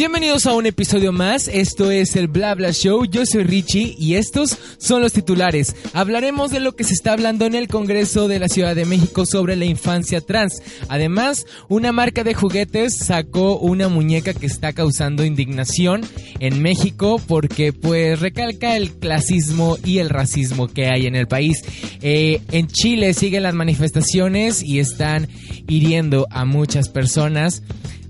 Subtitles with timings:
[0.00, 4.14] Bienvenidos a un episodio más, esto es el Bla Bla Show, yo soy Richie y
[4.14, 5.76] estos son los titulares.
[5.92, 9.26] Hablaremos de lo que se está hablando en el Congreso de la Ciudad de México
[9.26, 10.62] sobre la infancia trans.
[10.88, 16.00] Además, una marca de juguetes sacó una muñeca que está causando indignación
[16.38, 21.58] en México porque pues recalca el clasismo y el racismo que hay en el país.
[22.00, 25.28] Eh, en Chile siguen las manifestaciones y están
[25.68, 27.62] hiriendo a muchas personas.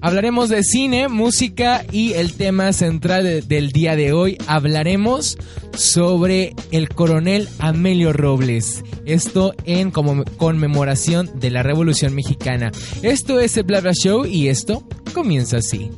[0.02, 4.38] Hablaremos de cine, música y el tema central del día de hoy.
[4.46, 5.36] Hablaremos
[5.76, 8.82] sobre el coronel Amelio Robles.
[9.04, 12.72] Esto en conmemoración de la Revolución Mexicana.
[13.02, 15.90] Esto es el Blabla Show y esto comienza así.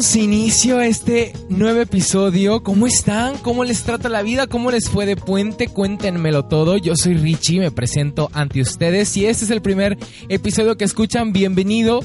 [0.00, 2.62] Damos inicio a este nuevo episodio.
[2.62, 3.36] ¿Cómo están?
[3.36, 4.46] ¿Cómo les trata la vida?
[4.46, 5.68] ¿Cómo les fue de puente?
[5.68, 6.78] Cuéntenmelo todo.
[6.78, 9.10] Yo soy Richie, me presento ante ustedes.
[9.10, 9.98] Si este es el primer
[10.30, 12.00] episodio que escuchan, bienvenido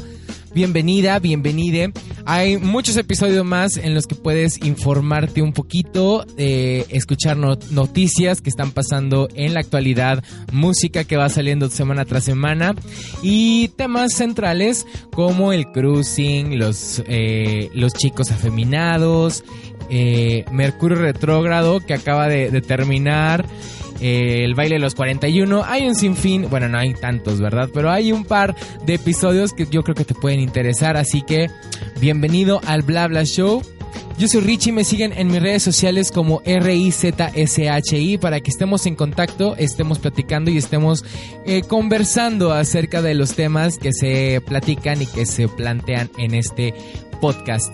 [0.56, 1.92] bienvenida, bienvenide.
[2.28, 8.50] Hay muchos episodios más en los que puedes informarte un poquito, eh, escuchar noticias que
[8.50, 12.74] están pasando en la actualidad, música que va saliendo semana tras semana
[13.22, 19.44] y temas centrales como el cruising, los, eh, los chicos afeminados,
[19.92, 23.46] eh, Mercurio retrógrado que acaba de, de terminar
[24.00, 25.64] eh, el baile de los 41.
[25.66, 27.70] Hay un sinfín, bueno, no hay tantos, ¿verdad?
[27.74, 30.98] Pero hay un par de episodios que yo creo que te pueden interesar.
[30.98, 31.50] Así que
[32.00, 33.62] bienvenido al Bla Bla Show.
[34.18, 38.96] Yo soy Richie, me siguen en mis redes sociales como R-I-Z-S-H-I para que estemos en
[38.96, 41.04] contacto, estemos platicando y estemos
[41.46, 46.74] eh, conversando acerca de los temas que se platican y que se plantean en este
[47.20, 47.74] podcast.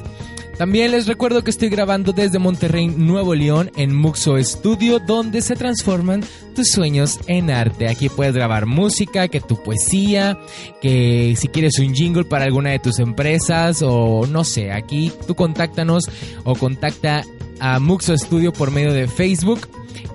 [0.62, 5.56] También les recuerdo que estoy grabando desde Monterrey, Nuevo León, en Muxo Studio, donde se
[5.56, 6.24] transforman
[6.54, 7.90] tus sueños en arte.
[7.90, 10.38] Aquí puedes grabar música, que tu poesía,
[10.80, 15.34] que si quieres un jingle para alguna de tus empresas o no sé, aquí tú
[15.34, 16.04] contáctanos
[16.44, 17.24] o contacta
[17.60, 19.68] a Muxo Studio por medio de Facebook,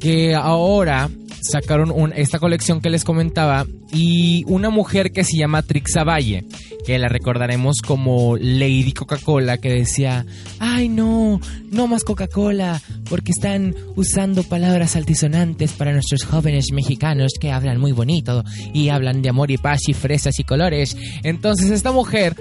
[0.00, 1.08] que ahora
[1.40, 6.44] sacaron esta colección que les comentaba y una mujer que se llama Trixa Valle,
[6.84, 10.26] que la recordaremos como Lady Coca-Cola, que decía,
[10.58, 11.40] ay no,
[11.70, 17.92] no más Coca-Cola, porque están usando palabras altisonantes para nuestros jóvenes mexicanos que hablan muy
[17.92, 20.96] bonito y hablan de amor y paz y fresas y colores.
[21.22, 22.36] Entonces esta mujer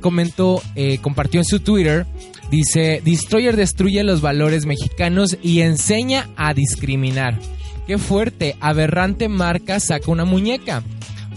[0.00, 2.06] comentó, eh, compartió en su Twitter,
[2.50, 7.38] dice, Destroyer destruye los valores mexicanos y enseña a discriminar.
[7.86, 10.84] Qué fuerte, aberrante marca saca una muñeca.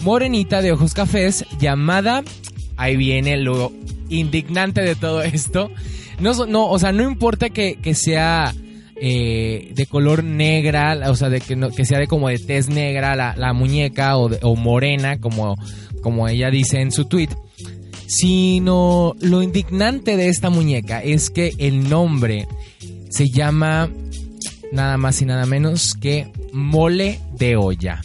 [0.01, 2.23] Morenita de ojos cafés llamada,
[2.77, 3.71] ahí viene lo
[4.09, 5.71] indignante de todo esto,
[6.19, 8.53] no, no o sea, no importa que, sea
[8.95, 13.15] eh, de color negra, o sea, de que, que sea de como de tez negra
[13.15, 15.55] la, muñeca o, o, morena, como,
[16.01, 17.29] como ella dice en su tweet,
[18.07, 22.47] sino lo indignante de esta muñeca es que el nombre
[23.09, 23.89] se llama
[24.71, 28.01] nada más y nada menos que mole de olla.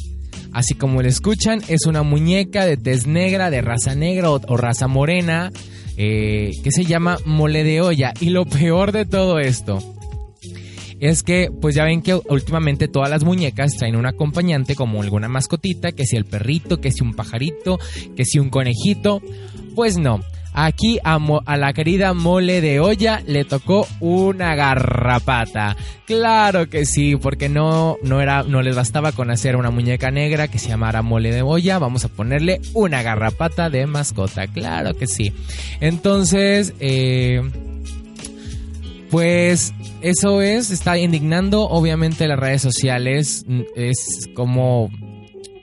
[0.59, 4.89] Así como le escuchan, es una muñeca de tez negra, de raza negra o, raza
[4.89, 5.53] morena,
[5.97, 8.13] eh, que se llama mole de olla.
[8.19, 9.79] Y lo peor de todo esto
[10.99, 15.29] es que, pues ya ven que últimamente todas las muñecas traen un acompañante como alguna
[15.29, 17.79] mascotita, que si el perrito, que si un pajarito,
[18.17, 19.23] que si un conejito.
[19.77, 20.23] Pues no.
[20.61, 21.21] Aquí a,
[21.57, 25.77] la querida mole de olla le tocó una garrapata.
[26.05, 30.67] Claro que sí, porque no, no les bastaba con hacer una muñeca negra que se
[30.67, 31.79] llamara mole de olla.
[31.79, 34.49] Vamos a ponerle una garrapata de mascota.
[34.49, 35.33] Claro que sí.
[35.79, 37.41] Entonces, eh,
[39.13, 39.73] pues
[40.03, 43.47] eso es, está indignando obviamente las redes sociales.
[43.77, 44.91] Es como,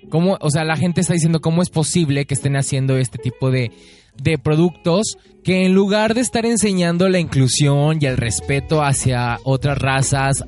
[0.10, 3.52] como, o sea, la gente está diciendo cómo es posible que estén haciendo este tipo
[3.52, 3.74] de
[4.22, 9.78] de productos que en lugar de estar enseñando la inclusión y el respeto hacia otras
[9.78, 10.44] razas,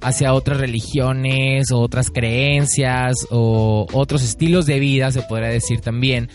[0.00, 6.30] hacia otras religiones otras creencias o otros estilos de vida, se podría decir también,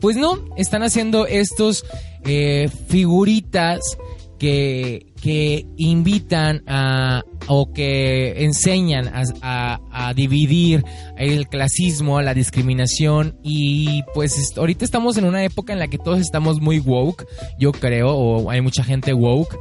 [0.00, 1.84] pues no, están haciendo estos
[2.24, 3.80] eh, figuritas
[4.38, 9.10] que, que invitan a, o que enseñan
[9.42, 10.84] a, a, dividir
[11.16, 16.20] el clasismo, la discriminación y pues ahorita estamos en una época en la que todos
[16.20, 17.26] estamos muy woke,
[17.58, 19.58] yo creo, o hay mucha gente woke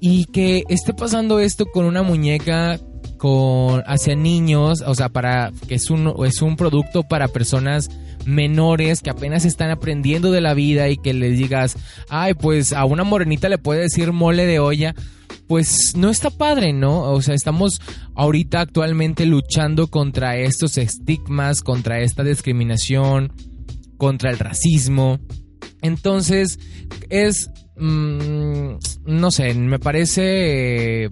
[0.00, 2.80] y que esté pasando esto con una muñeca
[3.20, 7.90] con hacia niños, o sea, para que es un es un producto para personas
[8.24, 11.76] menores que apenas están aprendiendo de la vida y que les digas,
[12.08, 14.94] "Ay, pues a una morenita le puede decir mole de olla."
[15.46, 17.12] Pues no está padre, ¿no?
[17.12, 17.82] O sea, estamos
[18.14, 23.34] ahorita actualmente luchando contra estos estigmas, contra esta discriminación,
[23.98, 25.18] contra el racismo.
[25.82, 26.58] Entonces,
[27.10, 31.10] es mm, no sé, me parece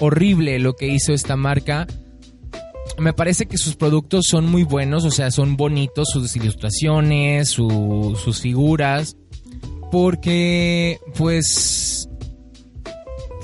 [0.00, 1.86] horrible lo que hizo esta marca.
[2.98, 8.40] Me parece que sus productos son muy buenos, o sea, son bonitos sus ilustraciones, sus
[8.40, 9.16] figuras,
[9.92, 12.08] porque pues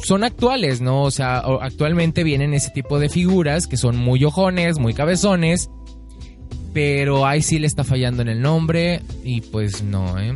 [0.03, 1.03] son actuales, ¿no?
[1.03, 5.71] O sea, actualmente vienen ese tipo de figuras que son muy ojones, muy cabezones,
[6.73, 10.35] pero ahí sí le está fallando en el nombre y pues no, ¿eh?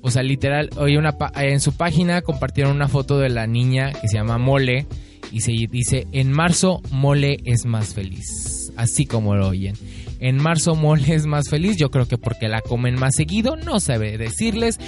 [0.00, 0.98] O sea, literal, hoy
[1.36, 4.86] en su página compartieron una foto de la niña que se llama Mole
[5.32, 8.72] y se dice, en marzo Mole es más feliz.
[8.76, 9.74] Así como lo oyen.
[10.20, 13.80] En marzo Mole es más feliz, yo creo que porque la comen más seguido, no
[13.80, 14.78] sabe decirles,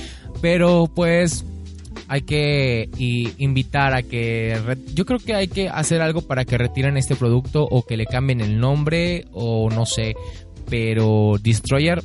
[0.40, 1.44] pero pues
[2.08, 2.88] hay que
[3.38, 4.58] invitar a que...
[4.94, 8.06] Yo creo que hay que hacer algo para que retiren este producto o que le
[8.06, 10.14] cambien el nombre o no sé,
[10.68, 12.02] pero Destroyer,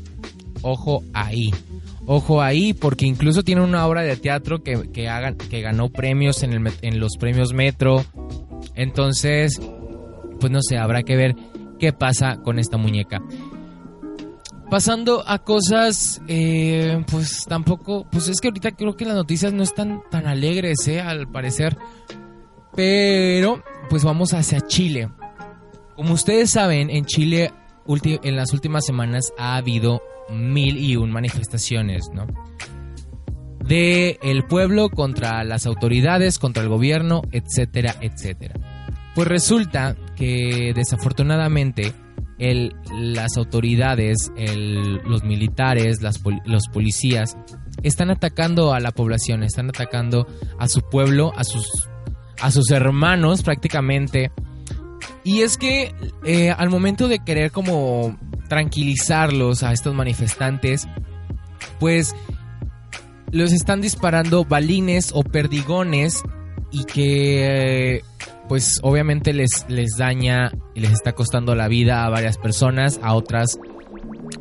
[0.61, 1.51] ojo ahí.
[2.07, 5.09] Ojo ahí, porque incluso tiene una obra de teatro que, que,
[5.49, 8.05] que ganó premios en, el, en los premios Metro.
[8.75, 9.59] Entonces,
[10.39, 11.35] pues no sé, habrá que ver
[11.79, 13.21] qué pasa con esta muñeca.
[14.69, 19.63] Pasando a cosas, eh, pues tampoco, pues es que ahorita creo que las noticias no
[19.63, 21.77] están tan alegres, eh, al parecer.
[22.75, 25.09] Pero, pues vamos hacia Chile.
[25.95, 27.51] Como ustedes saben, en Chile
[28.01, 32.27] en las últimas semanas ha habido mil y un manifestaciones, ¿no?
[33.59, 38.55] De el pueblo contra las autoridades, contra el gobierno, etcétera, etcétera.
[39.15, 41.93] Pues resulta que desafortunadamente
[42.37, 44.31] el, las autoridades,
[45.05, 47.37] los militares, los policías,
[47.83, 50.27] están atacando a la población, están atacando
[50.59, 51.89] a su pueblo, a sus,
[52.41, 54.31] a sus hermanos prácticamente.
[55.23, 58.17] Y es que eh, al momento de querer como
[58.47, 60.87] tranquilizarlos a estos manifestantes,
[61.79, 62.15] pues
[63.31, 66.23] los están disparando balines o perdigones
[66.71, 68.01] y que
[68.47, 73.15] pues obviamente les, les daña y les está costando la vida a varias personas, a
[73.15, 73.57] otras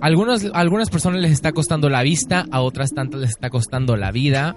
[0.00, 4.10] algunas, algunas personas les está costando la vista, a otras tantas les está costando la
[4.10, 4.56] vida.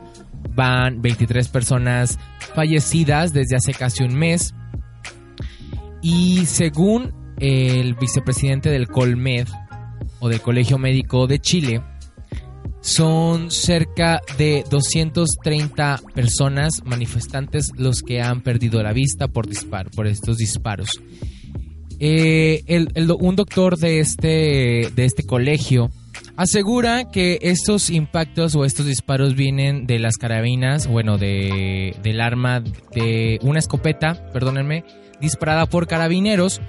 [0.56, 2.20] Van 23 personas
[2.54, 4.54] fallecidas desde hace casi un mes.
[6.02, 9.48] Y según el vicepresidente del Colmed
[10.20, 11.82] o del Colegio Médico de Chile,
[12.82, 20.08] son cerca de 230 personas manifestantes los que han perdido la vista por, disparo, por
[20.08, 20.90] estos disparos.
[22.00, 22.64] eh,
[23.20, 25.92] un doctor de este, de este colegio
[26.38, 32.62] asegura que estos impactos o estos disparos vienen de las carabinas, bueno, de, del arma
[32.62, 34.86] de una escopeta, perdónenme,
[35.20, 36.62] disparada por carabineros.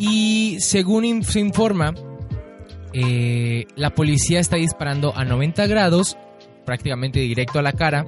[0.00, 1.94] Y según se informa,
[2.94, 6.16] eh, la policía está disparando a 90 grados,
[6.64, 8.06] prácticamente directo a la cara,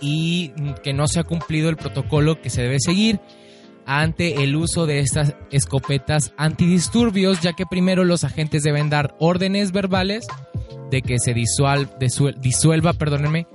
[0.00, 3.20] y que no se ha cumplido el protocolo que se debe seguir
[3.84, 9.72] ante el uso de estas escopetas antidisturbios, ya que primero los agentes deben dar órdenes
[9.72, 10.26] verbales
[10.90, 13.46] de que se disuelva perdónenme,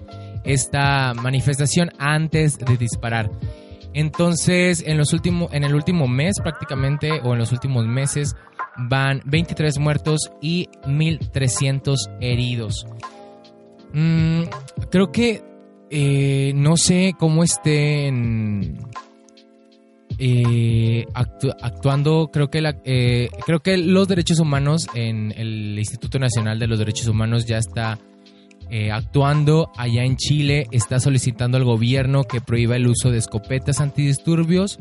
[0.43, 3.31] esta manifestación antes de disparar.
[3.93, 8.36] Entonces, en, los últimos, en el último mes prácticamente, o en los últimos meses,
[8.77, 12.86] van 23 muertos y 1.300 heridos.
[13.93, 14.43] Mm,
[14.89, 15.43] creo que
[15.89, 18.77] eh, no sé cómo estén
[20.17, 26.60] eh, actuando, creo que, la, eh, creo que los derechos humanos en el Instituto Nacional
[26.60, 27.98] de los Derechos Humanos ya está
[28.73, 33.81] eh, actuando allá en Chile, está solicitando al gobierno que prohíba el uso de escopetas
[33.81, 34.79] antidisturbios,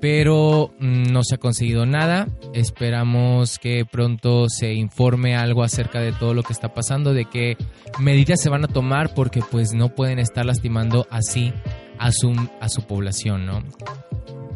[0.00, 2.26] pero mm, no se ha conseguido nada.
[2.52, 7.56] Esperamos que pronto se informe algo acerca de todo lo que está pasando, de qué
[8.00, 11.52] medidas se van a tomar, porque pues no pueden estar lastimando así
[12.00, 13.62] a su, a su población, ¿no?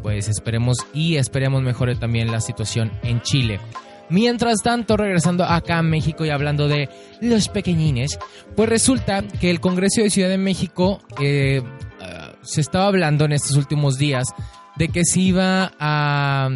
[0.01, 3.61] Pues esperemos y esperemos mejore también la situación en Chile.
[4.09, 6.89] Mientras tanto, regresando acá a México y hablando de
[7.21, 8.19] los pequeñines,
[8.55, 11.61] pues resulta que el Congreso de Ciudad de México eh,
[12.01, 14.27] ah, se estaba hablando en estos últimos días
[14.75, 16.49] de que se iba a,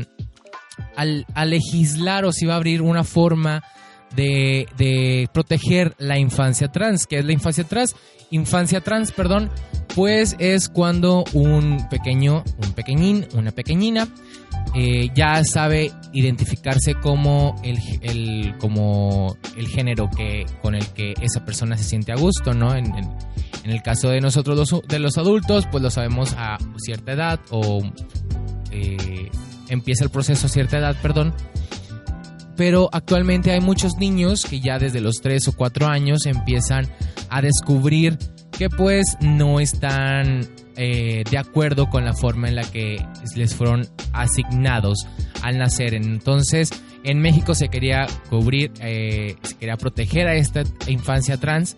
[1.46, 3.63] legislar o se iba a abrir una forma
[4.15, 7.08] de, de, proteger la infancia trans.
[7.08, 7.96] ¿Qué es la infancia trans?
[8.32, 9.50] Infancia trans, perdón,
[9.96, 14.08] pues es cuando un pequeño, un pequeñín, una pequeñina,
[14.76, 21.78] eh, ya sabe identificarse como el, como el género que, con el que esa persona
[21.78, 22.76] se siente a gusto, ¿no?
[22.76, 22.94] En,
[23.66, 27.84] el caso de nosotros de los adultos, pues lo sabemos a cierta edad o
[28.72, 29.30] eh,
[29.68, 31.36] empieza el proceso a cierta edad, perdón.
[32.56, 36.88] Pero actualmente hay muchos niños que ya desde los 3 o 4 años empiezan
[37.30, 38.18] a descubrir
[38.58, 40.50] que pues no están
[40.81, 43.05] eh, de acuerdo con la forma en la que
[43.36, 45.07] les fueron asignados
[45.41, 45.93] al nacer.
[45.93, 46.69] Entonces,
[47.03, 51.75] en México se quería cubrir, eh, se quería proteger a esta infancia trans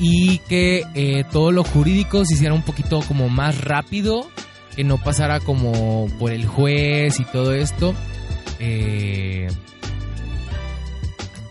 [0.00, 4.26] y que eh, todo lo jurídico se hiciera un poquito como más rápido,
[4.74, 7.94] que no pasara como por el juez y todo esto.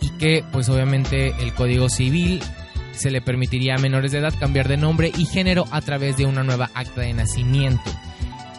[0.01, 2.41] y que pues obviamente el Código Civil
[2.93, 6.25] se le permitiría a menores de edad cambiar de nombre y género a través de
[6.25, 7.91] una nueva acta de nacimiento.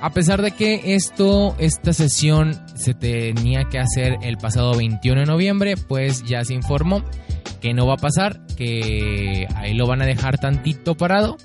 [0.01, 5.27] A pesar de que esto, esta sesión se tenía que hacer el pasado 21 de
[5.27, 7.03] noviembre, pues ya se informó
[7.63, 11.39] que no va a pasar, que ahí lo van a dejar tantito parado,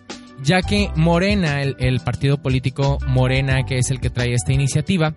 [0.43, 5.15] ya que Morena, el, el, partido político Morena, que es el que trae esta iniciativa,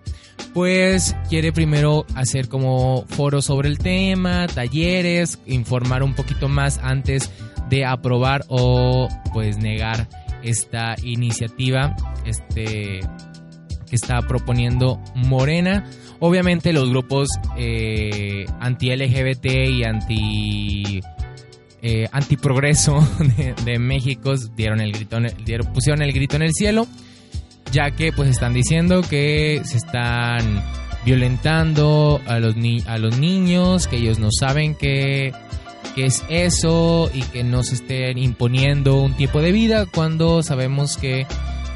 [0.53, 7.29] pues quiere primero hacer como foros sobre el tema, talleres, informar un poquito más antes
[7.73, 10.07] de aprobar o pues negar
[10.43, 15.89] esta iniciativa este que está proponiendo Morena.
[16.19, 21.01] Obviamente los grupos eh, anti-LGBT y anti
[21.81, 22.99] eh, antiprogreso
[23.65, 26.85] de, México dieron el grito, dieron, pusieron el grito en el cielo,
[27.71, 30.63] ya que pues están diciendo que se están
[31.05, 35.33] violentando a los, a los niños, que ellos no saben que
[35.95, 41.25] que es eso y que nos estén imponiendo un tipo de vida cuando sabemos que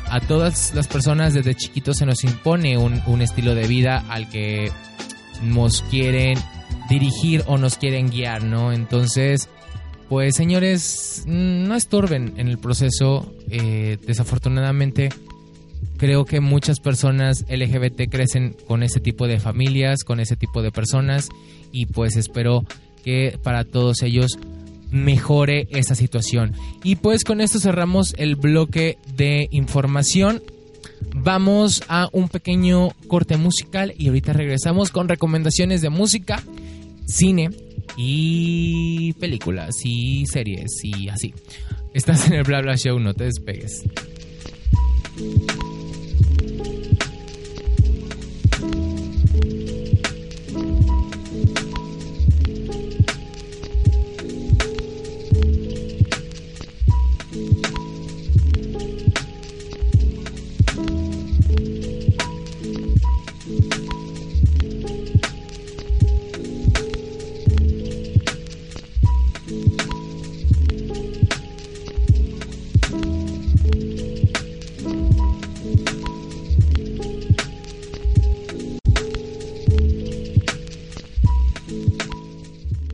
[0.10, 4.72] a todas las personas desde chiquitos se nos impone un, estilo de vida al que
[5.44, 6.38] nos quieren
[6.90, 8.72] dirigir o nos quieren guiar, ¿no?
[8.72, 9.50] Entonces,
[10.10, 13.34] pues señores, no estorben en el proceso.
[13.50, 15.10] Eh, desafortunadamente,
[15.98, 20.72] creo que muchas personas LGBT crecen con ese tipo de familias, con ese tipo de
[20.72, 21.30] personas
[21.72, 22.64] y pues espero
[23.04, 24.38] que para todos ellos
[24.92, 26.54] mejore esa situación.
[26.84, 30.42] Y pues con esto cerramos el bloque de información.
[31.16, 36.42] Vamos a un pequeño corte musical y ahorita regresamos con recomendaciones de música,
[37.06, 37.52] cine
[37.98, 41.34] y películas y series y así.
[41.94, 43.84] Estás en el Bla Bla Show, no te despegues.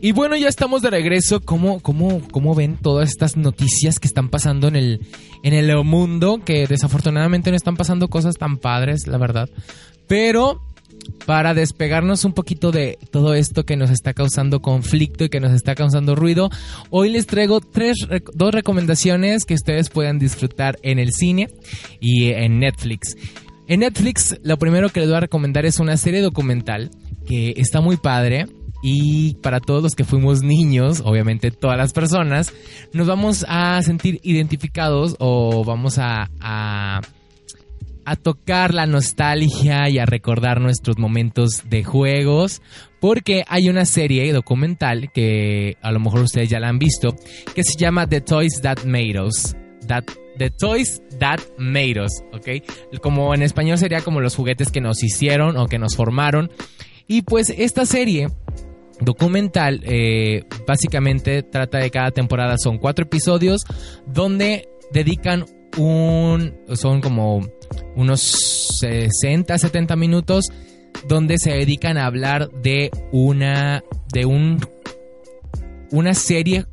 [0.03, 1.39] Y bueno, ya estamos de regreso.
[1.39, 4.99] ¿Cómo, cómo, cómo ven todas estas noticias que están pasando en el,
[5.43, 6.41] en el mundo?
[6.43, 9.49] Que desafortunadamente no están pasando cosas tan padres, la verdad.
[10.09, 10.61] Pero
[11.25, 15.53] para despegarnos un poquito de todo esto que nos está causando conflicto y que nos
[15.53, 16.49] está causando ruido,
[16.89, 21.47] hoy les traigo tres, dos recomendaciones que ustedes puedan disfrutar en el cine
[22.01, 23.15] y en Netflix.
[23.69, 26.91] En Netflix, lo primero que les voy a recomendar es una serie documental
[27.25, 28.47] que está muy padre.
[28.85, 32.53] Y para todos los que fuimos niños, obviamente todas las personas,
[32.91, 36.29] nos vamos a sentir identificados o vamos a,
[38.05, 42.61] a tocar la nostalgia y a recordar nuestros momentos de juegos.
[42.99, 47.15] Porque hay una serie documental que a lo mejor ustedes ya la han visto,
[47.55, 49.55] que se llama The Toys That Made Us.
[50.37, 52.99] The Toys That Made Us, ¿ok?
[53.01, 56.51] Como en español sería como los juguetes que nos hicieron o que nos formaron.
[57.07, 58.27] Y pues esta serie
[59.03, 63.61] documental eh, básicamente trata de cada temporada, son cuatro episodios
[64.05, 65.45] donde dedican
[65.77, 66.55] un...
[66.73, 67.41] son como
[67.95, 68.21] unos
[68.79, 70.45] 60, 70 minutos
[71.07, 73.83] donde se dedican a hablar de una
[74.13, 74.59] de un
[75.91, 76.65] una serie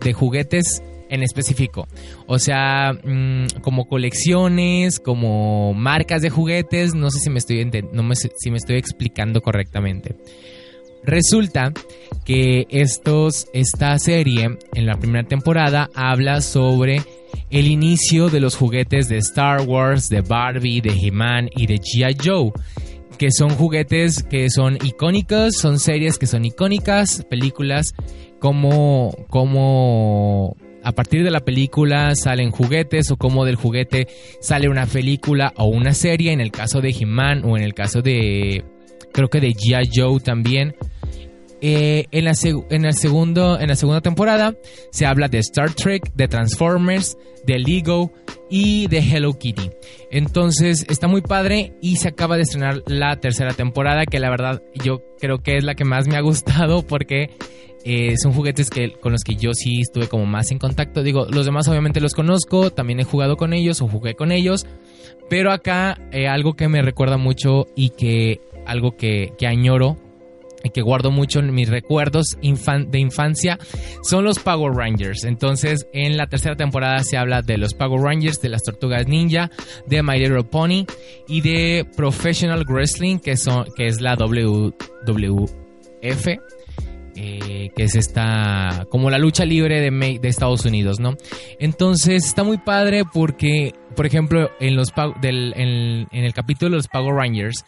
[0.00, 1.86] de juguetes en específico.
[2.26, 8.02] O sea, mm, como colecciones, como marcas de juguetes, no sé si me estoy no
[8.02, 10.16] me, si me estoy explicando correctamente.
[11.04, 11.72] Resulta
[12.24, 17.02] que estos, esta serie en la primera temporada habla sobre
[17.50, 22.16] el inicio de los juguetes de Star Wars, de Barbie, de He-Man y de G.I.
[22.22, 22.52] Joe
[23.18, 27.92] que son juguetes que son icónicos, son series que son icónicas, películas
[28.38, 34.06] como, como a partir de la película salen juguetes o como del juguete
[34.40, 38.02] sale una película o una serie, en el caso de He-Man o en el caso
[38.02, 38.64] de
[39.12, 39.90] creo que de G.I.
[39.92, 40.74] Joe también.
[41.60, 42.32] Eh, en, la
[42.70, 44.54] en, el segundo, en la segunda temporada
[44.92, 48.12] se habla de Star Trek, de Transformers, de Lego
[48.48, 49.70] y de Hello Kitty.
[50.10, 54.62] Entonces está muy padre y se acaba de estrenar la tercera temporada que la verdad
[54.74, 57.30] yo creo que es la que más me ha gustado porque
[57.84, 61.02] eh, son juguetes que, con los que yo sí estuve como más en contacto.
[61.02, 64.66] Digo, los demás obviamente los conozco, también he jugado con ellos o jugué con ellos.
[65.28, 69.96] Pero acá eh, algo que me recuerda mucho y que algo que, que añoro
[70.62, 73.58] y que guardo mucho en mis recuerdos de infancia
[74.02, 75.24] son los Power Rangers.
[75.24, 79.50] Entonces, en la tercera temporada se habla de los Power Rangers, de las Tortugas Ninja,
[79.86, 80.84] de My Little Pony
[81.26, 85.48] y de Professional Wrestling, que, son, que es la WWF.
[87.20, 91.16] Eh, que es esta como la lucha libre de, de, Estados Unidos, ¿no?
[91.58, 94.92] Entonces está muy padre porque, por ejemplo, en, los,
[95.22, 97.64] en, el capítulo de los Power Rangers,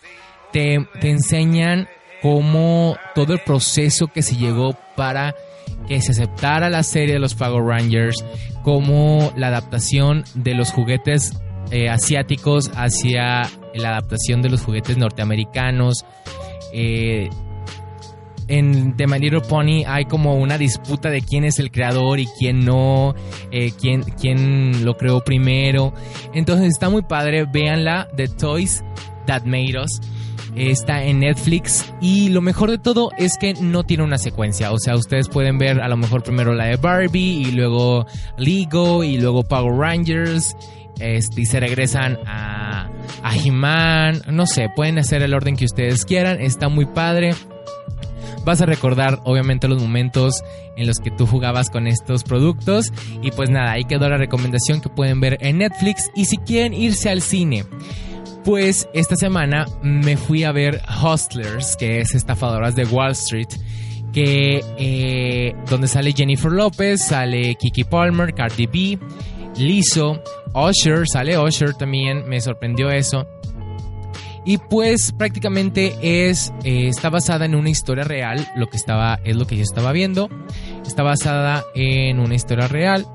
[0.53, 1.89] te, te enseñan
[2.23, 5.35] cómo todo el proceso que se llegó para
[5.89, 8.25] que se aceptara la serie de los Power Rangers,
[8.63, 11.33] como la adaptación de los juguetes
[11.71, 16.05] eh, asiáticos hacia la adaptación de los juguetes norteamericanos.
[16.73, 17.29] Eh,
[18.49, 22.27] en The My Little Pony hay como una disputa de quién es el creador y
[22.39, 23.15] quién no,
[23.53, 25.95] eh, quién, quién lo creó primero.
[26.35, 28.83] Entonces está muy padre, véanla, The Toys
[29.27, 30.01] That Made Us.
[30.57, 34.73] Está en Netflix y lo mejor de todo es que no tiene una secuencia.
[34.73, 39.05] O sea, ustedes pueden ver a lo mejor primero la de Barbie y luego Lego
[39.05, 40.57] y luego Power Rangers.
[40.99, 42.91] Este, y se regresan a,
[43.23, 44.23] a He-Man.
[44.31, 46.41] No sé, pueden hacer el orden que ustedes quieran.
[46.41, 47.35] Está muy padre.
[48.45, 50.43] Vas a recordar obviamente los momentos
[50.77, 52.93] en los que tú jugabas con estos productos.
[53.23, 56.11] Y pues nada, ahí quedó la recomendación que pueden ver en Netflix.
[56.15, 57.65] Y si quieren irse al cine
[58.45, 63.49] pues esta semana me fui a ver Hustlers, que es Estafadoras de Wall Street,
[64.13, 68.99] que eh, donde sale Jennifer López, sale Kiki Palmer, Cardi B,
[69.57, 70.23] Lizzo,
[70.55, 73.27] Usher, sale Usher también, me sorprendió eso.
[74.45, 79.37] Y pues prácticamente es eh, está basada en una historia real, lo que estaba es
[79.37, 80.31] lo que yo estaba viendo.
[80.87, 83.07] Está basada en una historia real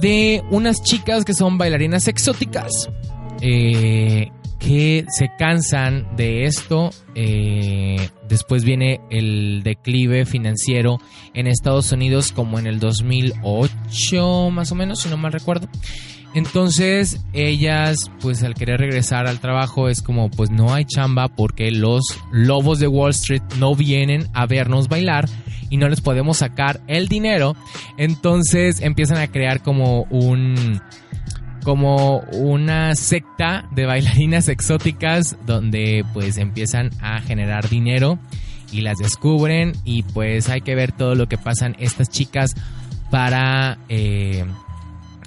[0.00, 2.90] de unas chicas que son bailarinas exóticas
[3.40, 6.90] eh, que se cansan de esto.
[7.14, 10.98] Eh, después viene el declive financiero
[11.34, 15.68] en Estados Unidos como en el 2008 más o menos, si no mal recuerdo.
[16.34, 21.70] Entonces ellas pues al querer regresar al trabajo es como pues no hay chamba porque
[21.70, 25.26] los lobos de Wall Street no vienen a vernos bailar
[25.70, 27.56] y no les podemos sacar el dinero.
[27.96, 30.80] Entonces empiezan a crear como un
[31.64, 38.18] como una secta de bailarinas exóticas donde pues empiezan a generar dinero
[38.72, 42.54] y las descubren y pues hay que ver todo lo que pasan estas chicas
[43.10, 44.44] para eh,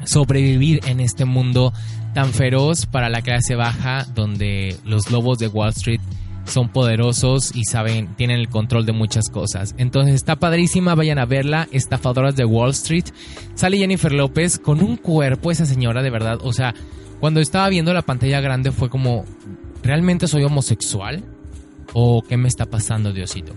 [0.06, 1.74] sobrevivir en este mundo
[2.13, 6.02] tan feroz para la clase baja donde los lobos de Wall Street
[6.45, 9.75] son poderosos y saben, tienen el control de muchas cosas.
[9.77, 13.06] Entonces está padrísima, vayan a verla, Estafadoras de Wall Street.
[13.56, 16.73] Sale Jennifer López con un cuerpo, esa señora de verdad, o sea,
[17.19, 19.25] cuando estaba viendo la pantalla grande fue como,
[19.84, 21.23] ¿realmente soy homosexual?
[21.93, 23.54] ¿O qué me está pasando, Diosito?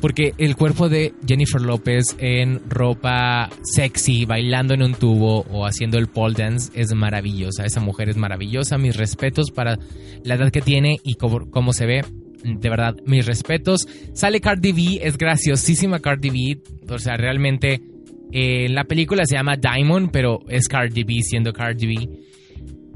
[0.00, 5.96] Porque el cuerpo de Jennifer López en ropa sexy, bailando en un tubo o haciendo
[5.98, 7.64] el pole dance es maravillosa.
[7.64, 8.76] Esa mujer es maravillosa.
[8.76, 9.78] Mis respetos para
[10.24, 12.04] la edad que tiene y cómo, se ve.
[12.46, 13.86] De verdad, mis respetos.
[14.12, 16.60] Sale Cardi B, es graciosísima Cardi B.
[16.88, 17.82] O sea, realmente
[18.32, 22.08] eh, la película se llama Diamond, pero es Cardi B siendo Cardi B.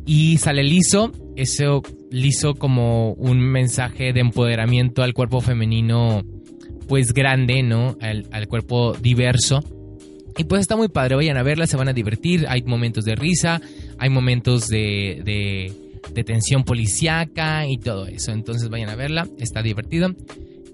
[0.07, 6.25] Y sale liso, eso liso como un mensaje de empoderamiento al cuerpo femenino
[6.89, 7.97] pues grande, ¿no?
[8.01, 9.63] Al, cuerpo diverso.
[10.37, 13.15] Y pues está muy padre, vayan a verla, se van a divertir, hay momentos de
[13.15, 13.61] risa,
[13.99, 15.73] hay momentos de,
[16.25, 18.33] tensión policíaca y todo eso.
[18.33, 20.15] Entonces vayan a verla, está divertido.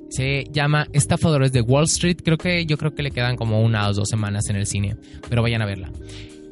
[0.09, 3.89] Se llama Estafadores de Wall Street, creo que yo creo que le quedan como una
[3.89, 4.97] o dos semanas en el cine,
[5.29, 5.91] pero vayan a verla.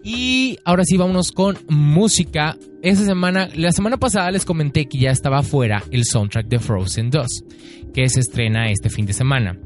[0.02, 2.58] Y ahora sí, vámonos con música.
[2.82, 7.10] Esta semana, la semana pasada les comenté que ya estaba fuera el soundtrack de Frozen
[7.10, 7.26] 2,
[7.94, 9.58] que se estrena este fin de semana.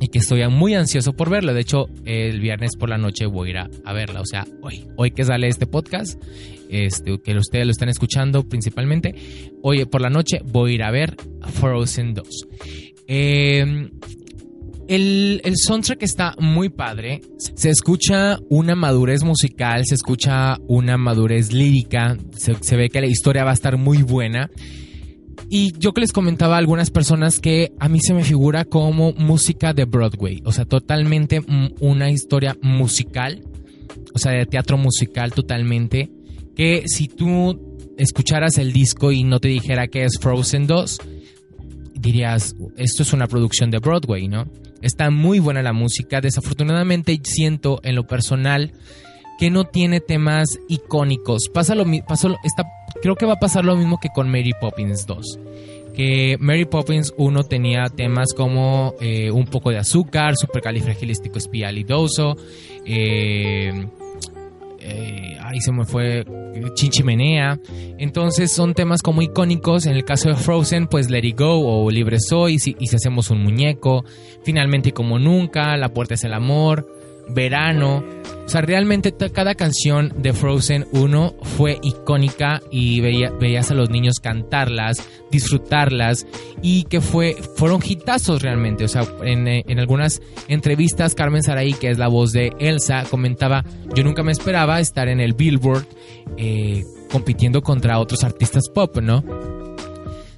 [0.00, 1.52] Y que estoy muy ansioso por verlo.
[1.54, 4.20] De hecho, el viernes por la noche voy a ir a, verla.
[4.20, 6.20] O sea, hoy, hoy que sale este podcast,
[6.68, 9.14] este, que ustedes lo están escuchando principalmente,
[9.62, 11.16] hoy por la noche voy a ir a ver
[11.52, 12.28] Frozen 2.
[13.08, 13.90] Eh,
[14.90, 17.20] el, soundtrack está muy padre.
[17.38, 23.44] Se escucha una madurez musical, se escucha una madurez lírica, se, ve que la historia
[23.44, 24.50] va a estar muy buena.
[25.48, 29.12] Y yo que les comentaba a algunas personas que a mí se me figura como
[29.12, 31.40] música de Broadway, o sea, totalmente
[31.80, 33.42] una historia musical,
[34.14, 36.10] o sea, de teatro musical totalmente,
[36.54, 37.58] que si tú
[37.98, 40.98] escucharas el disco y no te dijera que es Frozen 2,
[41.94, 44.46] dirías, esto es una producción de Broadway, ¿no?
[44.82, 46.20] Está muy buena la música.
[46.20, 48.72] Desafortunadamente siento en lo personal
[49.40, 51.48] que no tiene temas icónicos.
[51.48, 51.86] Pasa lo,
[52.44, 55.38] está, creo que va a pasar lo mismo que con Mary Poppins 2.
[55.94, 62.36] Que Mary Poppins 1 tenía temas como eh, un poco de azúcar, supercalifragilístico espialidoso,
[62.84, 63.86] eh,
[64.78, 66.22] eh, ahí se me fue
[66.74, 67.58] Chinchimenea.
[67.96, 69.86] Entonces son temas como icónicos.
[69.86, 72.96] En el caso de Frozen, pues Let It Go o Libre Soy, y y si
[72.96, 74.04] hacemos un muñeco.
[74.42, 76.99] Finalmente como nunca, La Puerta es el Amor
[77.32, 78.04] verano.
[78.44, 84.16] O sea, realmente cada canción de Frozen 1 fue icónica y veías a los niños
[84.20, 84.96] cantarlas,
[85.30, 86.26] disfrutarlas
[86.60, 88.84] y que fue, fueron hitazos realmente.
[88.84, 93.64] O sea, en, algunas entrevistas, Carmen Saray, que es la voz de Elsa, comentaba,
[93.94, 95.86] yo nunca me esperaba estar en el Billboard
[96.36, 99.22] eh, compitiendo contra otros artistas pop, ¿no?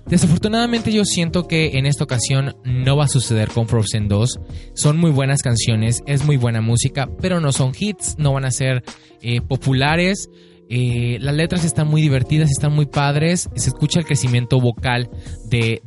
[0.06, 4.40] Desafortunadamente yo siento que en esta ocasión no va a suceder con Frozen 2.
[4.74, 8.50] Son muy buenas canciones, es muy buena música, pero no son hits, no van a
[8.50, 8.82] ser
[9.20, 10.28] eh, populares.
[10.68, 13.48] Eh, las letras están muy divertidas, están muy padres.
[13.54, 15.10] Se escucha el crecimiento vocal
[15.48, 15.80] de,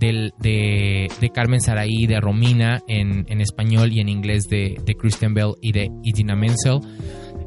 [1.33, 6.35] Carmen Saraí, de Romina en, español y en inglés de, Kristen Bell y de Idina
[6.35, 6.79] Menzel.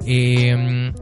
[0.05, 0.93] Eh,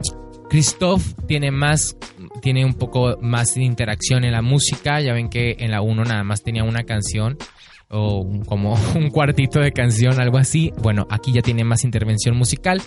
[0.48, 1.96] Christoph tiene más
[2.40, 5.00] tiene un poco más de interacción en la música.
[5.00, 7.36] Ya ven que en la 1 nada más tenía una canción
[7.88, 10.72] o como un cuartito de canción, algo así.
[10.78, 12.82] Bueno, aquí ya tiene más intervención musical.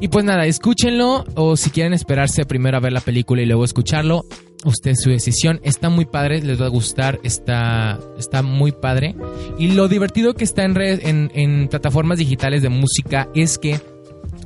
[0.00, 3.64] Y pues nada, escúchenlo o si quieren esperarse primero a ver la película y luego
[3.64, 4.24] escucharlo,
[4.64, 5.60] usted su decisión.
[5.62, 9.14] Está muy padre, les va a gustar, está, está muy padre.
[9.58, 13.78] Y lo divertido que está en, en, en plataformas digitales de música es que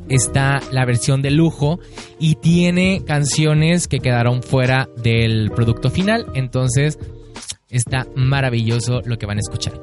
[0.08, 1.78] está la versión de lujo
[2.18, 6.26] y tiene canciones que quedaron fuera del producto final.
[6.34, 6.98] Entonces
[7.70, 9.80] está maravilloso lo que van a escuchar.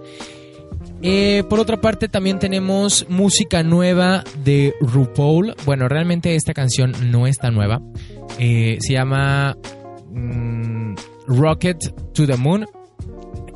[1.03, 5.55] Eh, por otra parte, también tenemos música nueva de RuPaul.
[5.65, 7.81] Bueno, realmente esta canción no está nueva.
[8.37, 9.57] Eh, se llama
[10.11, 10.95] mm,
[11.27, 11.77] Rocket
[12.13, 12.67] to the Moon.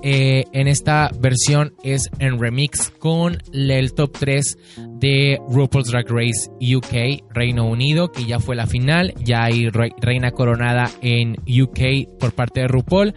[0.08, 4.58] Eh, en esta versión es en remix con el top 3
[5.00, 9.16] de RuPaul's Drag Race UK, Reino Unido, que ya fue la final.
[9.18, 13.16] Ya hay reina coronada en UK por parte de RuPaul.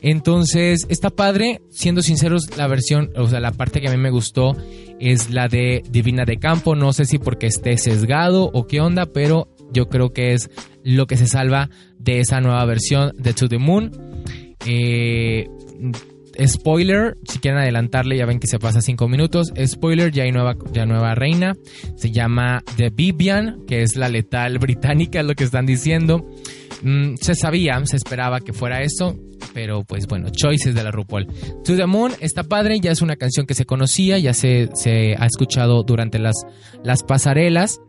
[0.00, 1.60] Entonces, está padre.
[1.70, 4.56] Siendo sinceros, la versión, o sea, la parte que a mí me gustó
[4.98, 6.74] es la de Divina de Campo.
[6.74, 10.50] No sé si porque esté sesgado o qué onda, pero yo creo que es
[10.82, 11.70] lo que se salva
[12.00, 13.92] de esa nueva versión de To the Moon.
[14.66, 15.46] Eh,
[16.46, 19.52] spoiler, si quieren adelantarle, ya ven que se pasa cinco minutos.
[19.64, 21.54] Spoiler, ya hay nueva, ya nueva reina.
[21.96, 26.28] Se llama The Vivian, que es la letal británica, es lo que están diciendo.
[26.82, 29.16] Mm, se sabía, se esperaba que fuera eso,
[29.52, 31.26] pero pues bueno, choices de la RuPaul.
[31.64, 35.14] To the Moon está padre, ya es una canción que se conocía, ya se, se
[35.18, 36.34] ha escuchado durante las,
[36.82, 37.80] las pasarelas.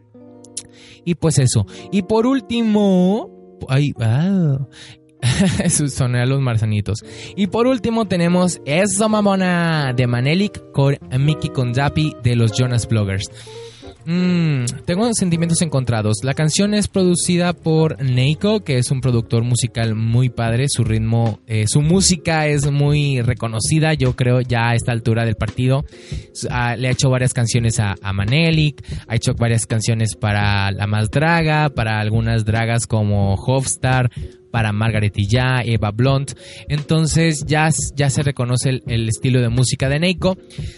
[1.04, 1.66] Y pues eso.
[1.92, 4.58] Y por último, ay, ah,
[6.02, 7.00] a los marzanitos.
[7.36, 13.30] Y por último tenemos Esa Mamona de Manelik con Mickey Kondapi de los Jonas Bloggers.
[14.08, 16.18] Mm, tengo sentimientos encontrados.
[16.24, 20.66] La canción es producida por Neiko, que es un productor musical muy padre.
[20.70, 25.36] Su ritmo, eh, su música es muy reconocida, yo creo, ya a esta altura del
[25.36, 25.86] partido.
[26.52, 31.10] Ah, le ha hecho varias canciones a, Manelik, ha hecho varias canciones para La Más
[31.10, 34.12] Draga, para algunas dragas como Hofstar,
[34.56, 36.32] para Margaret ya, Eva Blunt.
[36.70, 40.38] Entonces ya, ya se reconoce el, el estilo de música de Neiko.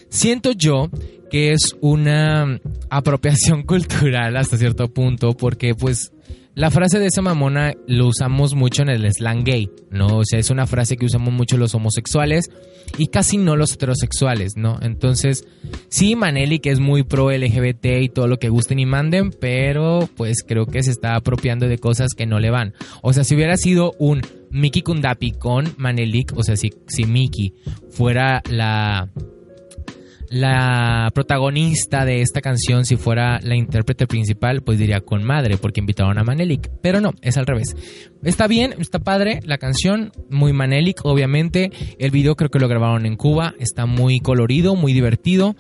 [0.10, 0.90] Siento yo
[1.30, 2.60] que es una
[2.90, 6.12] apropiación cultural hasta cierto punto, porque pues
[6.58, 10.18] la frase de esa mamona lo usamos mucho en el slang gay, ¿no?
[10.18, 12.50] O sea, es una frase que usamos mucho los homosexuales
[12.98, 14.80] y casi no los heterosexuales, ¿no?
[14.82, 15.46] Entonces,
[15.90, 20.10] sí, Maneli que es muy pro LGBT y todo lo que gusten y manden, pero
[20.18, 22.74] pues creo que se está apropiando de cosas que no le van.
[23.04, 27.54] O sea, si hubiera sido un Miki Kundapi con Manelik, o sea, si, si Miki
[27.92, 29.12] fuera la
[30.30, 35.80] la protagonista de esta canción, si fuera la intérprete principal, pues diría con madre, porque
[35.80, 36.70] invitaron a Manelik.
[36.82, 37.76] Pero no, es al revés.
[38.24, 41.72] Está bien, está padre la canción, muy Manelik, obviamente.
[42.00, 45.56] El video creo que lo grabaron en Cuba, está muy colorido, muy divertido.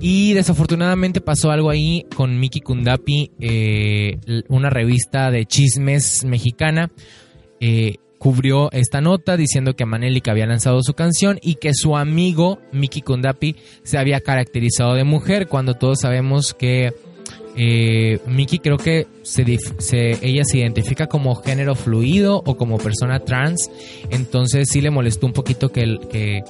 [0.00, 6.90] Y desafortunadamente pasó algo ahí con Miki Kundapi, eh, una revista de chismes mexicana.
[7.60, 12.58] Eh, cubrió esta nota diciendo que Manelik había lanzado su canción y que su amigo
[12.72, 16.94] Miki Kundapi se había caracterizado de mujer cuando todos sabemos que
[17.54, 19.42] eh, Miki creo que se,
[20.22, 23.70] ella se identifica como género fluido o como persona trans,
[24.08, 26.42] entonces sí le molestó un poquito que, que,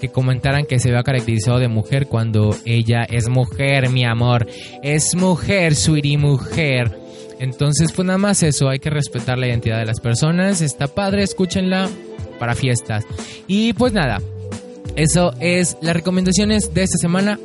[0.00, 4.48] que comentaran que se había caracterizado de mujer cuando ella es mujer, mi amor,
[4.82, 6.99] es mujer, sweetie mujer.
[7.40, 11.22] Entonces, pues nada más eso, hay que respetar la identidad de las personas, está padre,
[11.22, 11.88] escúchenla
[12.38, 13.04] para fiestas.
[13.46, 14.20] Y pues nada,
[14.94, 17.40] eso es las recomendaciones de esta semana.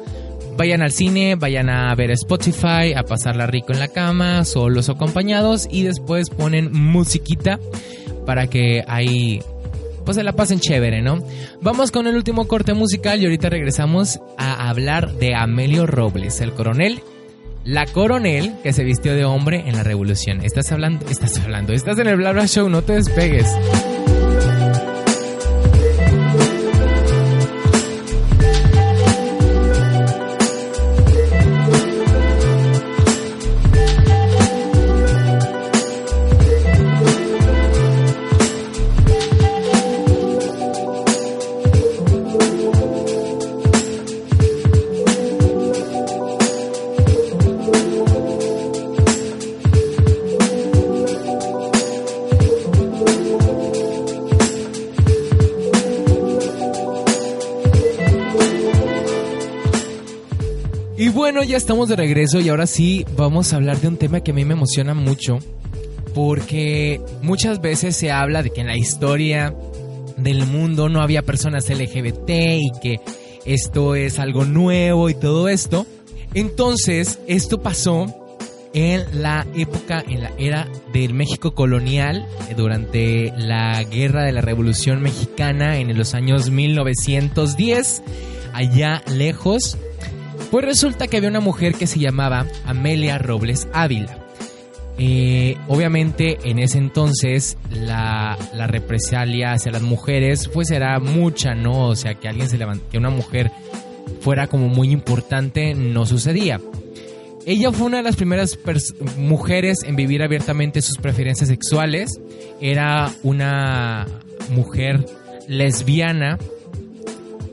[0.58, 4.94] Vayan al cine, vayan a ver Spotify, a pasarla rico en la cama, solos o
[4.94, 7.58] acompañados y después ponen musiquita
[8.26, 9.42] para que ahí
[10.04, 11.24] pues se la pasen chévere, ¿no?
[11.62, 16.52] Vamos con el último corte musical y ahorita regresamos a hablar de Amelio Robles, el
[16.52, 17.02] coronel
[17.65, 20.41] la coronel que se vistió de hombre en la revolución.
[20.45, 23.47] Estás hablando, estás hablando, estás en el Bla Show, no te despegues.
[61.65, 64.45] Estamos de regreso y ahora sí vamos a hablar de un tema que a mí
[64.45, 65.39] me emociona mucho
[66.13, 69.51] porque muchas veces se habla de que en la historia
[70.15, 72.99] del mundo no había personas LGBT y que
[73.45, 75.88] esto es algo nuevo y todo esto.
[76.36, 78.13] Entonces, esto pasó
[78.75, 85.01] en la época, en la era del México colonial, durante la guerra de la Revolución
[85.01, 88.04] Mexicana en los años 1910,
[88.54, 89.80] allá lejos.
[90.52, 94.26] Pues resulta que había una mujer que se llamaba Amelia Robles Ávila.
[94.98, 101.88] Eh, obviamente en ese entonces la, represalia hacia las mujeres pues era mucha, ¿no?
[101.88, 103.52] O sea, que alguien se levanta, que una mujer
[104.22, 106.62] fuera como muy importante no sucedía.
[107.46, 108.58] Ella fue una de las primeras
[109.18, 112.20] mujeres en vivir abiertamente sus preferencias sexuales.
[112.60, 114.08] Era una
[114.50, 115.06] mujer
[115.48, 116.40] lesbiana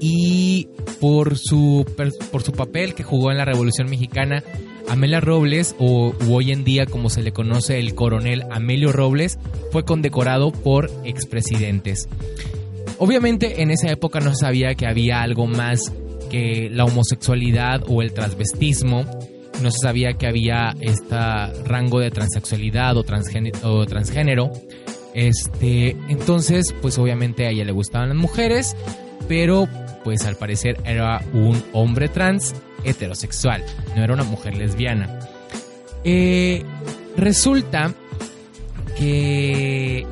[0.02, 0.68] y
[1.00, 1.86] por su,
[2.32, 4.42] por su papel que jugó en la Revolución Mexicana,
[4.88, 9.38] Amelia Robles, o hoy en día como se le conoce el coronel Amelio Robles,
[9.70, 12.08] fue condecorado por expresidentes.
[12.98, 15.92] Obviamente en esa época no se sabía que había algo más
[16.30, 19.04] que la homosexualidad o el transvestismo,
[19.62, 21.14] no se sabía que había este
[21.64, 23.04] rango de transexualidad o,
[23.62, 24.50] o transgénero.
[25.14, 28.74] Este, entonces, pues obviamente a ella le gustaban las mujeres,
[29.28, 29.68] pero
[30.04, 33.64] pues al parecer era un hombre trans heterosexual,
[33.96, 35.18] no era una mujer lesbiana.
[36.04, 36.64] Eh,
[37.16, 37.94] resulta
[38.98, 40.06] que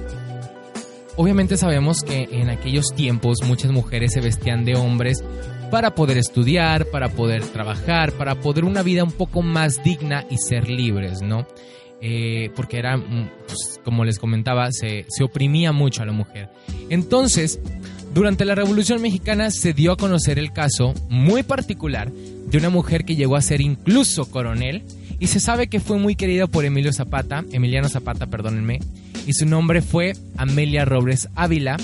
[1.16, 5.22] obviamente sabemos que en aquellos tiempos muchas mujeres se vestían de hombres
[5.70, 10.36] para poder estudiar, para poder trabajar, para poder una vida un poco más digna y
[10.38, 11.46] ser libres, ¿no?
[12.02, 16.48] Eh, porque era, mm, pues, como les comentaba, se, se oprimía mucho a la mujer.
[16.88, 17.60] Entonces,
[18.12, 23.04] durante la Revolución Mexicana se dio a conocer el caso muy particular de una mujer
[23.04, 24.82] que llegó a ser incluso coronel
[25.20, 28.80] y se sabe que fue muy querida por Emilio Zapata, Emiliano Zapata, perdónenme,
[29.26, 31.76] y su nombre fue Amelia Robles Ávila,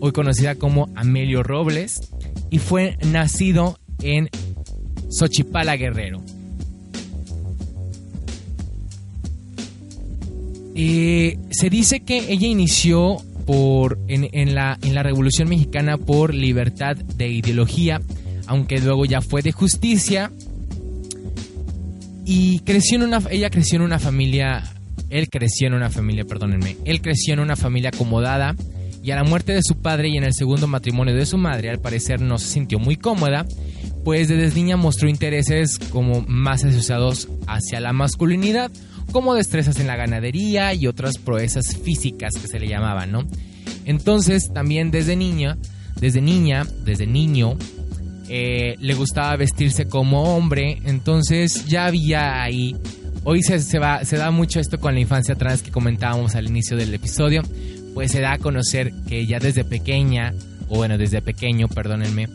[0.00, 2.10] hoy conocida como Amelio Robles,
[2.50, 4.28] y fue nacido en
[5.08, 6.20] Xochipala Guerrero.
[10.74, 13.18] Eh, se dice que ella inició
[13.50, 18.00] por, en, la, en la Revolución Mexicana por libertad de ideología,
[18.46, 20.30] aunque luego ya fue de justicia.
[22.24, 24.62] Y creció en una, ella creció en una familia,
[25.08, 28.54] él creció en una familia, perdónenme, él creció en una familia acomodada
[29.02, 31.70] y a la muerte de su padre y en el segundo matrimonio de su madre,
[31.70, 33.46] al parecer no se sintió muy cómoda,
[34.04, 38.70] pues desde niña mostró intereses como más asociados hacia la masculinidad,
[39.12, 43.26] como destrezas en la ganadería y otras proezas físicas que se le llamaban, ¿no?
[43.84, 45.58] Entonces, también desde niña,
[46.00, 47.56] desde niña, desde niño,
[48.28, 52.76] eh, le gustaba vestirse como hombre, entonces ya había ahí.
[53.24, 56.76] Hoy se, va, se da mucho esto con la infancia trans que comentábamos al inicio
[56.76, 57.42] del episodio,
[57.92, 60.32] pues se da a conocer que ya desde pequeña,
[60.68, 62.28] o bueno, desde pequeño, perdónenme,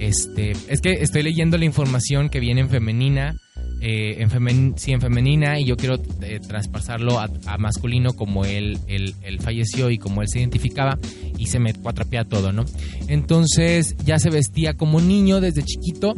[0.00, 3.36] este, es que estoy leyendo la información que viene en femenina,
[3.82, 9.14] eh, en sí, en femenina y yo quiero eh, traspasarlo a, masculino como él, él,
[9.40, 10.98] falleció y como él se identificaba
[11.36, 12.64] y se me cuatrapea todo, ¿no?
[13.08, 16.14] Entonces ya se vestía como niño desde chiquito,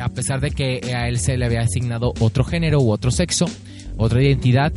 [0.00, 3.46] a pesar de que a él se le había asignado otro género u otro sexo,
[3.96, 4.72] otra identidad.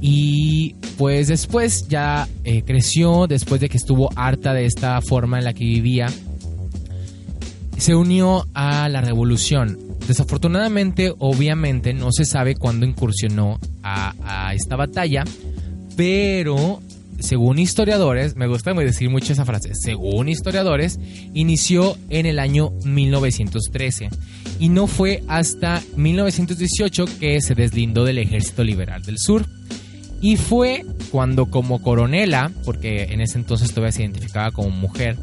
[0.00, 5.44] Y pues después ya eh, creció, después de que estuvo harta de esta forma en
[5.44, 6.08] la que vivía,
[7.78, 9.78] se unió a la revolución.
[10.06, 15.24] Desafortunadamente, obviamente, no se sabe cuándo incursionó a, esta batalla,
[15.96, 16.80] pero
[17.18, 20.98] según historiadores, me gusta decir mucho esa frase, según historiadores,
[21.32, 24.10] inició en el año 1913
[24.58, 29.46] y no fue hasta 1918 que se deslindó del Ejército Liberal del Sur.
[30.20, 35.18] Y fue cuando como coronela, porque en ese entonces todavía se identificaba como mujer,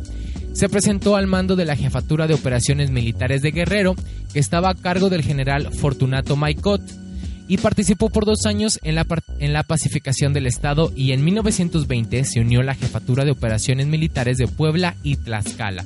[0.54, 3.96] se presentó al mando de la Jefatura de Operaciones Militares de Guerrero,
[4.34, 6.82] que estaba a cargo del general Fortunato Maicot,
[7.48, 9.06] y participó por dos años en la,
[9.40, 13.88] en la pacificación del Estado y en 1920 se unió a la Jefatura de Operaciones
[13.88, 15.84] Militares de Puebla y Tlaxcala.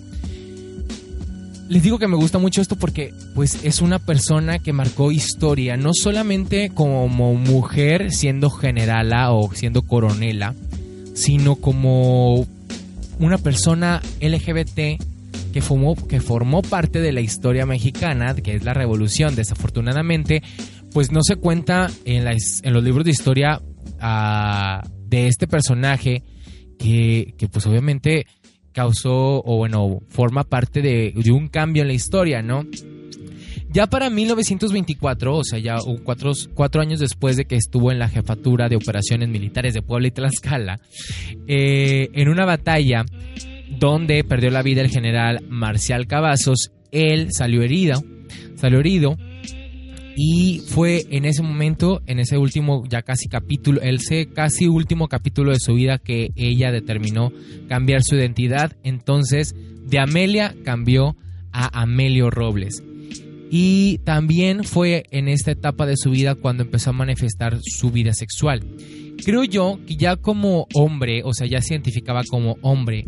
[1.67, 5.75] Les digo que me gusta mucho esto porque pues es una persona que marcó historia,
[5.75, 10.54] no solamente como mujer siendo generala o siendo coronela,
[11.15, 12.45] sino como
[13.19, 15.01] una persona LGBT
[15.54, 15.62] que
[16.10, 20.43] que formó parte de la historia mexicana, que es la revolución, desafortunadamente,
[20.91, 23.62] pues no se cuenta en, los libros de historia
[24.01, 26.23] ah, de este personaje
[26.78, 28.25] que, que, pues obviamente
[28.73, 32.65] causó o bueno, forma parte de, de un cambio en la historia, ¿no?
[33.75, 38.69] Ya para 1924, o sea, ya cuatro, años después de que estuvo en la jefatura
[38.69, 40.79] de operaciones militares de Puebla y Tlaxcala,
[41.45, 43.03] eh, en una batalla
[43.77, 48.01] donde perdió la vida el general Marcial Cavazos, él salió herido,
[48.55, 49.17] salió herido
[50.15, 53.99] y fue en ese momento, en ese último ya casi capítulo, el
[54.33, 57.34] casi último capítulo de su vida que ella determinó
[57.67, 58.71] cambiar su identidad.
[58.84, 59.53] Entonces,
[59.86, 61.17] de Amelia cambió
[61.51, 62.82] a Amelio Robles.
[63.49, 68.13] Y también fue en esta etapa de su vida cuando empezó a manifestar su vida
[68.13, 68.63] sexual.
[69.23, 73.07] Creo yo que ya como hombre, o sea, ya se identificaba como hombre,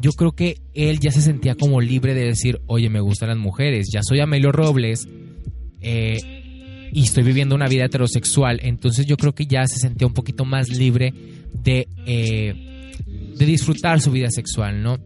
[0.00, 3.38] yo creo que él ya se sentía como libre de decir, oye, me gustan las
[3.38, 5.08] mujeres, ya soy Amelio Robles
[5.80, 6.18] eh,
[6.92, 10.44] y estoy viviendo una vida heterosexual, entonces yo creo que ya se sentía un poquito
[10.44, 11.12] más libre
[11.52, 12.92] de, eh,
[13.36, 14.98] de disfrutar su vida sexual, ¿no?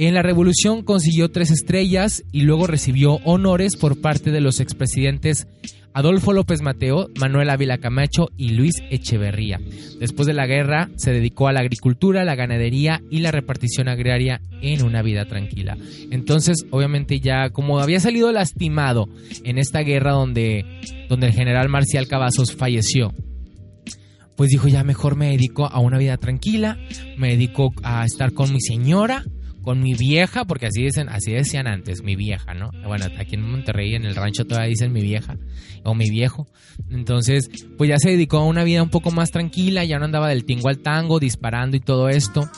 [0.00, 5.48] En la revolución consiguió tres estrellas y luego recibió honores por parte de los expresidentes
[5.92, 9.58] Adolfo López Mateo, Manuel Ávila Camacho y Luis Echeverría.
[9.98, 14.40] Después de la guerra se dedicó a la agricultura, la ganadería y la repartición agraria
[14.62, 15.76] en una vida tranquila.
[16.12, 19.08] Entonces, obviamente ya como había salido lastimado
[19.42, 20.64] en esta guerra donde,
[21.08, 23.12] donde el general Marcial Cavazos falleció,
[24.36, 26.78] pues dijo ya mejor me dedico a una vida tranquila,
[27.16, 29.24] me dedico a estar con mi señora
[29.68, 32.70] con mi vieja, porque así dicen, así decían antes, mi vieja, ¿no?
[32.86, 35.36] Bueno, aquí en Monterrey, en el rancho todavía dicen mi vieja
[35.84, 36.46] o mi viejo.
[36.88, 40.30] Entonces, pues ya se dedicó a una vida un poco más tranquila, ya no andaba
[40.30, 42.50] del tingo al tango, disparando y todo esto.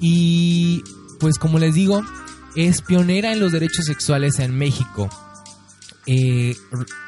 [0.00, 0.82] Y
[1.20, 2.02] pues como les digo,
[2.56, 5.08] es pionera en los derechos sexuales en México.
[6.06, 6.56] Eh,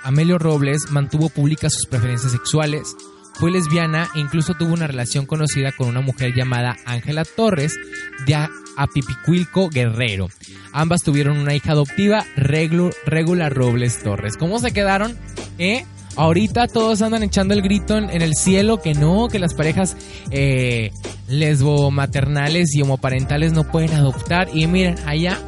[0.05, 2.95] Amelio Robles mantuvo públicas sus preferencias sexuales,
[3.41, 7.74] fue lesbiana e incluso tuvo una relación conocida con una mujer llamada Ángela Torres
[8.26, 8.36] de
[8.76, 10.28] Apipicuilco Guerrero.
[10.74, 14.36] Ambas tuvieron una hija adoptiva, Regula Robles Torres.
[14.36, 15.16] ¿Cómo se quedaron?
[15.59, 15.86] ¿Eh?
[16.16, 19.97] Ahorita todos andan echando el grito en, el cielo que no, que las parejas
[20.30, 20.91] eh,
[21.28, 24.49] lesbo-maternales y homoparentales no pueden adoptar.
[24.53, 25.38] Y miren, allá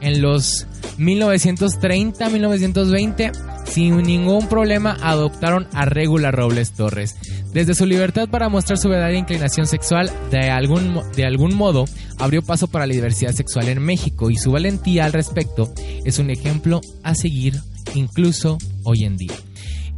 [0.00, 3.32] en los 1930, 1920,
[3.64, 7.16] sin ningún problema adoptaron a Regula Robles Torres.
[7.52, 11.84] Desde su libertad para mostrar su verdadera inclinación sexual, de algún, de algún modo
[12.18, 15.72] abrió paso para la diversidad sexual en México y su valentía al respecto
[16.04, 17.60] es un ejemplo a seguir
[17.94, 19.34] incluso hoy en día.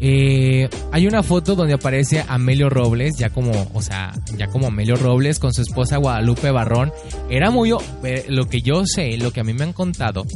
[0.00, 4.96] Eh, hay una foto donde aparece Amelio Robles, ya como, o sea, ya como Amelio
[4.96, 6.92] Robles con su esposa Guadalupe Barrón.
[7.30, 10.26] Era muy, eh, lo que yo sé, lo que a mí me han contado,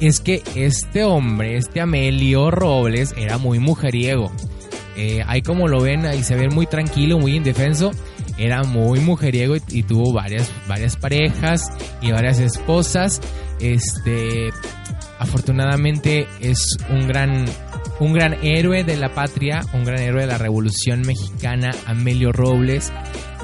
[0.00, 4.30] es que este hombre, este Amelio Robles, era muy mujeriego.
[4.96, 7.90] Eh, ahí como lo ven, ahí se ve muy tranquilo, muy indefenso.
[8.38, 11.70] Era muy mujeriego y, tuvo varias, varias parejas
[12.00, 13.20] y varias esposas.
[13.60, 14.50] Este,
[15.18, 17.46] afortunadamente es un gran,
[18.00, 22.92] un gran héroe de la patria, un gran héroe de la Revolución Mexicana, Amelio Robles.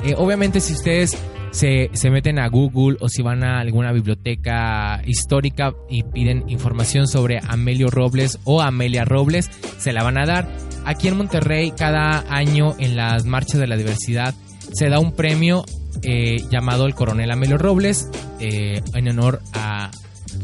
[0.05, 1.17] Eh, obviamente si ustedes
[1.53, 7.07] se, se, meten a Google o si van a alguna biblioteca histórica y piden información
[7.07, 10.49] sobre Amelio Robles o Amelia Robles, se la van a dar.
[10.85, 14.35] Aquí en Monterrey, cada año en las marchas de la diversidad,
[14.73, 15.65] se da un premio
[16.03, 18.09] eh, llamado el Coronel Amelio Robles
[18.41, 19.91] eh, en honor a,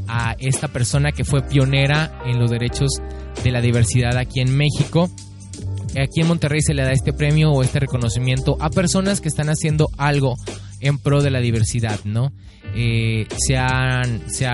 [0.07, 2.91] a esta persona que fue pionera en los derechos
[3.43, 5.11] de la diversidad aquí en México
[5.97, 9.49] aquí en Monterrey se le da este premio o este reconocimiento a personas que están
[9.49, 10.37] haciendo algo
[10.81, 12.33] en pro de la diversidad, ¿no?
[12.75, 14.47] Eh, se, han, se,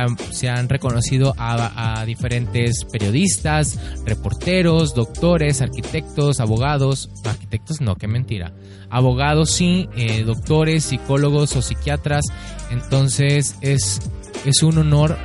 [0.48, 8.54] han, reconocido a, diferentes periodistas, reporteros, doctores, arquitectos, abogados, arquitectos no, qué mentira,
[8.88, 12.24] abogados sí, eh, doctores, psicólogos o psiquiatras,
[12.70, 14.00] entonces es,
[14.44, 15.18] es un honor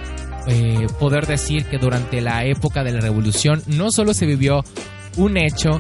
[0.48, 4.64] eh, poder decir que durante la época de la revolución no solo se vivió
[5.16, 5.80] un hecho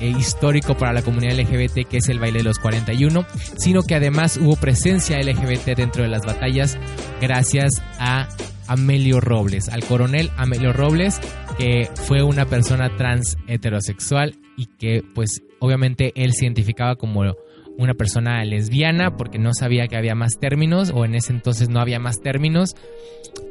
[0.00, 3.24] histórico para la comunidad LGBT que es el baile de los 41,
[3.56, 6.78] sino que además hubo presencia LGBT dentro de las batallas
[7.20, 8.28] gracias a
[8.66, 11.20] Amelio Robles, al coronel Amelio Robles,
[11.58, 17.34] que fue una persona trans heterosexual y que pues obviamente él se identificaba como
[17.76, 21.80] una persona lesbiana porque no sabía que había más términos o en ese entonces no
[21.80, 22.76] había más términos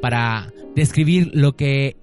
[0.00, 1.96] para describir lo que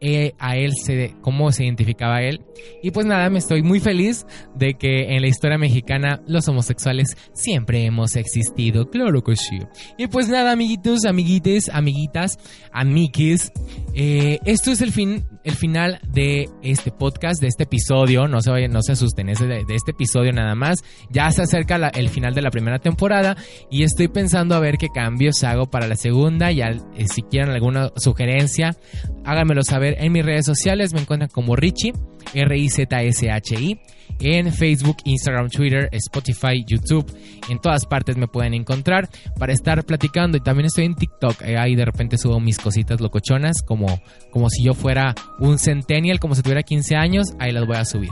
[0.00, 2.40] e, a, él se, cómo se identificaba él.
[2.82, 7.16] Y pues nada, me estoy muy feliz de que en la historia mexicana los homosexuales
[7.32, 8.90] siempre hemos existido.
[8.90, 9.58] Claro que sí.
[9.96, 12.38] Y pues nada, amiguitos, amiguites, amiguitas,
[12.72, 13.52] amigues.
[13.94, 18.28] Eh, esto es el fin, el final de este podcast, de este episodio.
[18.28, 20.84] No se vayan, no se asusten, de, este episodio nada más.
[21.10, 23.36] Ya se acerca el final de la primera temporada
[23.70, 26.52] y estoy pensando a ver qué cambios hago para la segunda.
[26.52, 28.76] Ya eh, si quieren alguna sugerencia,
[29.24, 30.92] háganmelo saber en mis redes sociales.
[30.92, 31.94] Me encuentran como Richie,
[32.34, 33.80] R-I-Z-S-H-I.
[34.20, 37.06] En Facebook, Instagram, Twitter, Spotify, YouTube.
[37.48, 39.08] En todas partes me pueden encontrar
[39.38, 40.36] para estar platicando.
[40.36, 41.42] Y también estoy en TikTok.
[41.42, 43.62] Eh, ahí de repente subo mis cositas locochonas.
[43.62, 44.00] Como,
[44.30, 47.26] como si yo fuera un centennial, como si tuviera 15 años.
[47.38, 48.10] Ahí las voy a subir.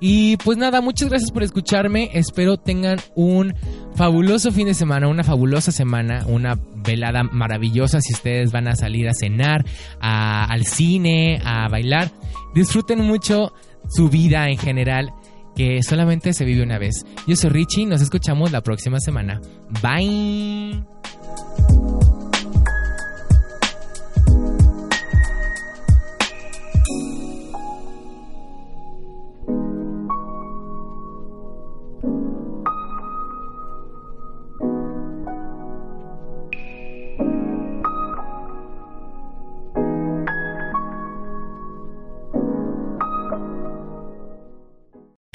[0.00, 2.10] Y pues nada, muchas gracias por escucharme.
[2.12, 3.54] Espero tengan un
[3.94, 9.08] fabuloso fin de semana, una fabulosa semana, una velada maravillosa si ustedes van a salir
[9.08, 9.64] a cenar,
[10.00, 12.10] al cine, a bailar.
[12.54, 13.52] Disfruten mucho
[13.88, 15.12] su vida en general,
[15.56, 17.04] que solamente se vive una vez.
[17.26, 19.40] Yo soy Richie, nos escuchamos la próxima semana.
[19.82, 20.82] Bye.